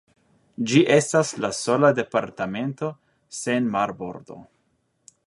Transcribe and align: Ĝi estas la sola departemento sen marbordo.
Ĝi 0.69 0.79
estas 0.95 1.33
la 1.45 1.51
sola 1.57 1.91
departemento 1.99 2.91
sen 3.41 3.69
marbordo. 3.77 4.43